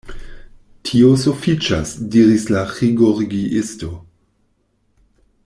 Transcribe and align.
Tio 0.89 1.09
sufiĉas, 1.23 1.91
diris 2.15 2.47
la 2.57 2.65
ĥirurgiisto. 2.73 3.91